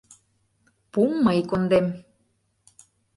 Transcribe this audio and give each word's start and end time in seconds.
Пум 0.91 1.11
мый 1.25 1.39
кондем. 1.49 1.87